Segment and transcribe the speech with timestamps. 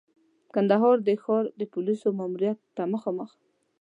[0.53, 3.29] کندهار د ښار د پولیسو ماموریت ته مخامخ.